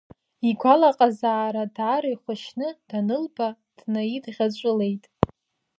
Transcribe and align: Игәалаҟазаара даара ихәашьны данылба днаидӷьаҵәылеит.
Игәалаҟазаара 0.49 1.63
даара 1.75 2.09
ихәашьны 2.13 2.67
данылба 2.87 3.47
днаидӷьаҵәылеит. 3.77 5.03